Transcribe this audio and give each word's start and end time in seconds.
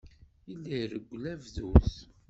Yella 0.49 0.71
ireggel 0.81 1.23
abduz. 1.33 1.91